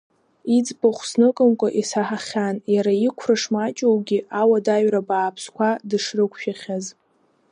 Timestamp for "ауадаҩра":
4.39-5.01